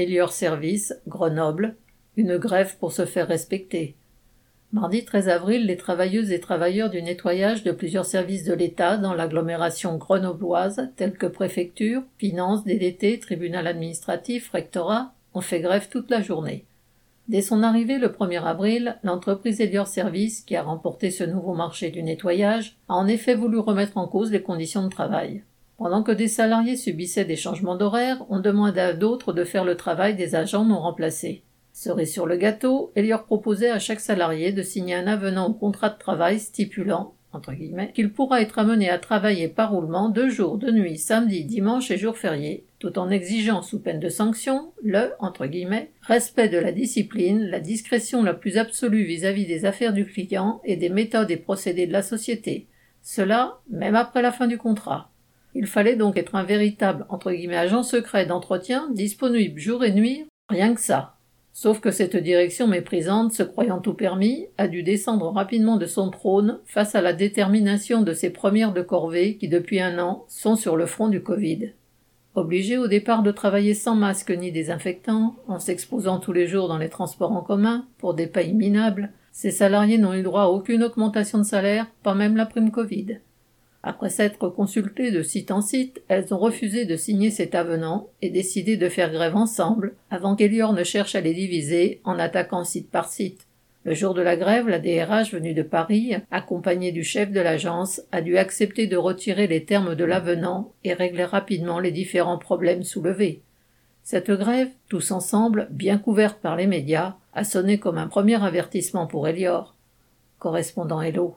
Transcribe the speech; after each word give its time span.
Elior 0.00 0.32
Service, 0.32 0.94
Grenoble, 1.06 1.76
une 2.16 2.38
grève 2.38 2.76
pour 2.78 2.92
se 2.92 3.04
faire 3.04 3.28
respecter. 3.28 3.96
Mardi 4.72 5.04
13 5.04 5.28
avril, 5.28 5.66
les 5.66 5.76
travailleuses 5.76 6.30
et 6.30 6.40
travailleurs 6.40 6.88
du 6.88 7.02
nettoyage 7.02 7.64
de 7.64 7.72
plusieurs 7.72 8.06
services 8.06 8.44
de 8.44 8.54
l'État 8.54 8.96
dans 8.96 9.12
l'agglomération 9.12 9.98
grenobloise, 9.98 10.88
tels 10.96 11.18
que 11.18 11.26
préfecture, 11.26 12.02
finances, 12.16 12.64
DDT, 12.64 13.18
tribunal 13.18 13.66
administratif, 13.66 14.50
rectorat, 14.50 15.12
ont 15.34 15.42
fait 15.42 15.60
grève 15.60 15.88
toute 15.90 16.10
la 16.10 16.22
journée. 16.22 16.64
Dès 17.28 17.42
son 17.42 17.62
arrivée 17.62 17.98
le 17.98 18.08
1er 18.08 18.42
avril, 18.42 18.96
l'entreprise 19.02 19.60
Elior 19.60 19.86
Service, 19.86 20.40
qui 20.40 20.56
a 20.56 20.62
remporté 20.62 21.10
ce 21.10 21.24
nouveau 21.24 21.52
marché 21.52 21.90
du 21.90 22.02
nettoyage, 22.02 22.76
a 22.88 22.94
en 22.94 23.06
effet 23.06 23.34
voulu 23.34 23.58
remettre 23.58 23.98
en 23.98 24.08
cause 24.08 24.32
les 24.32 24.42
conditions 24.42 24.82
de 24.82 24.88
travail. 24.88 25.42
Pendant 25.80 26.02
que 26.02 26.12
des 26.12 26.28
salariés 26.28 26.76
subissaient 26.76 27.24
des 27.24 27.36
changements 27.36 27.74
d'horaire, 27.74 28.26
on 28.28 28.38
demandait 28.38 28.82
à 28.82 28.92
d'autres 28.92 29.32
de 29.32 29.44
faire 29.44 29.64
le 29.64 29.78
travail 29.78 30.14
des 30.14 30.34
agents 30.34 30.66
non 30.66 30.78
remplacés. 30.78 31.42
Serait 31.72 32.04
sur 32.04 32.26
le 32.26 32.36
gâteau, 32.36 32.92
Elior 32.96 33.24
proposait 33.24 33.70
à 33.70 33.78
chaque 33.78 34.00
salarié 34.00 34.52
de 34.52 34.60
signer 34.60 34.94
un 34.94 35.06
avenant 35.06 35.48
au 35.48 35.54
contrat 35.54 35.88
de 35.88 35.98
travail 35.98 36.38
stipulant 36.38 37.14
entre 37.32 37.54
guillemets, 37.54 37.92
qu'il 37.94 38.12
pourra 38.12 38.42
être 38.42 38.58
amené 38.58 38.90
à 38.90 38.98
travailler 38.98 39.48
par 39.48 39.70
roulement 39.70 40.10
deux 40.10 40.28
jours 40.28 40.58
de 40.58 40.70
nuit, 40.70 40.98
samedi, 40.98 41.44
dimanche 41.44 41.90
et 41.90 41.96
jours 41.96 42.18
fériés, 42.18 42.66
tout 42.78 42.98
en 42.98 43.08
exigeant 43.08 43.62
sous 43.62 43.78
peine 43.78 44.00
de 44.00 44.08
sanction 44.10 44.72
le 44.82 45.12
entre 45.18 45.46
guillemets, 45.46 45.92
respect 46.02 46.50
de 46.50 46.58
la 46.58 46.72
discipline, 46.72 47.46
la 47.46 47.60
discrétion 47.60 48.22
la 48.22 48.34
plus 48.34 48.58
absolue 48.58 49.04
vis-à-vis 49.04 49.46
des 49.46 49.64
affaires 49.64 49.94
du 49.94 50.04
client 50.04 50.60
et 50.64 50.76
des 50.76 50.90
méthodes 50.90 51.30
et 51.30 51.38
procédés 51.38 51.86
de 51.86 51.92
la 51.92 52.02
société. 52.02 52.66
Cela, 53.00 53.60
même 53.70 53.96
après 53.96 54.20
la 54.20 54.32
fin 54.32 54.46
du 54.46 54.58
contrat. 54.58 55.10
Il 55.54 55.66
fallait 55.66 55.96
donc 55.96 56.16
être 56.16 56.34
un 56.34 56.44
véritable 56.44 57.06
entre 57.08 57.32
guillemets 57.32 57.56
agent 57.56 57.82
secret 57.82 58.26
d'entretien, 58.26 58.88
disponible 58.92 59.58
jour 59.58 59.84
et 59.84 59.92
nuit, 59.92 60.26
rien 60.48 60.74
que 60.74 60.80
ça. 60.80 61.16
Sauf 61.52 61.80
que 61.80 61.90
cette 61.90 62.16
direction 62.16 62.68
méprisante, 62.68 63.32
se 63.32 63.42
croyant 63.42 63.80
tout 63.80 63.94
permis, 63.94 64.46
a 64.56 64.68
dû 64.68 64.82
descendre 64.82 65.30
rapidement 65.30 65.76
de 65.76 65.86
son 65.86 66.10
trône 66.10 66.60
face 66.64 66.94
à 66.94 67.02
la 67.02 67.12
détermination 67.12 68.02
de 68.02 68.12
ses 68.12 68.30
premières 68.30 68.72
de 68.72 68.82
corvée 68.82 69.36
qui 69.36 69.48
depuis 69.48 69.80
un 69.80 69.98
an 69.98 70.24
sont 70.28 70.56
sur 70.56 70.76
le 70.76 70.86
front 70.86 71.08
du 71.08 71.22
Covid. 71.22 71.72
Obligés 72.36 72.78
au 72.78 72.86
départ 72.86 73.24
de 73.24 73.32
travailler 73.32 73.74
sans 73.74 73.96
masque 73.96 74.30
ni 74.30 74.52
désinfectant, 74.52 75.34
en 75.48 75.58
s'exposant 75.58 76.20
tous 76.20 76.32
les 76.32 76.46
jours 76.46 76.68
dans 76.68 76.78
les 76.78 76.88
transports 76.88 77.32
en 77.32 77.42
commun, 77.42 77.86
pour 77.98 78.14
des 78.14 78.28
payes 78.28 78.54
minables, 78.54 79.10
ces 79.32 79.50
salariés 79.50 79.98
n'ont 79.98 80.14
eu 80.14 80.22
droit 80.22 80.42
à 80.42 80.48
aucune 80.48 80.84
augmentation 80.84 81.38
de 81.38 81.44
salaire, 81.44 81.86
pas 82.04 82.14
même 82.14 82.36
la 82.36 82.46
prime 82.46 82.70
Covid. 82.70 83.18
Après 83.82 84.10
s'être 84.10 84.48
consultées 84.50 85.10
de 85.10 85.22
site 85.22 85.50
en 85.50 85.62
site, 85.62 86.02
elles 86.08 86.34
ont 86.34 86.38
refusé 86.38 86.84
de 86.84 86.96
signer 86.96 87.30
cet 87.30 87.54
avenant 87.54 88.08
et 88.20 88.28
décidé 88.28 88.76
de 88.76 88.88
faire 88.90 89.10
grève 89.10 89.36
ensemble 89.36 89.94
avant 90.10 90.36
qu'Elior 90.36 90.74
ne 90.74 90.84
cherche 90.84 91.14
à 91.14 91.22
les 91.22 91.32
diviser 91.32 92.00
en 92.04 92.18
attaquant 92.18 92.64
site 92.64 92.90
par 92.90 93.08
site. 93.08 93.46
Le 93.84 93.94
jour 93.94 94.12
de 94.12 94.20
la 94.20 94.36
grève, 94.36 94.68
la 94.68 94.78
DRH 94.78 95.32
venue 95.32 95.54
de 95.54 95.62
Paris, 95.62 96.14
accompagnée 96.30 96.92
du 96.92 97.02
chef 97.02 97.32
de 97.32 97.40
l'agence, 97.40 98.02
a 98.12 98.20
dû 98.20 98.36
accepter 98.36 98.86
de 98.86 98.98
retirer 98.98 99.46
les 99.46 99.64
termes 99.64 99.94
de 99.94 100.04
l'avenant 100.04 100.72
et 100.84 100.92
régler 100.92 101.24
rapidement 101.24 101.78
les 101.78 101.90
différents 101.90 102.36
problèmes 102.36 102.82
soulevés. 102.82 103.40
Cette 104.02 104.30
grève, 104.30 104.68
tous 104.90 105.12
ensemble, 105.12 105.68
bien 105.70 105.96
couverte 105.96 106.40
par 106.40 106.56
les 106.56 106.66
médias, 106.66 107.16
a 107.32 107.44
sonné 107.44 107.78
comme 107.78 107.96
un 107.96 108.08
premier 108.08 108.42
avertissement 108.42 109.06
pour 109.06 109.26
Elior. 109.26 109.74
Correspondant 110.38 111.00
Hello. 111.00 111.28